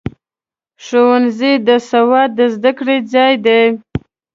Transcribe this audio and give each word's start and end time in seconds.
ښوونځی 0.85 1.53
د 1.67 1.69
سواد 1.89 2.29
د 2.39 2.39
زده 2.55 2.71
کړې 2.79 2.97
ځای 3.13 3.33
دی. 3.45 3.63